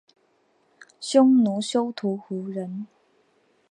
[0.99, 2.87] 匈奴休屠胡人。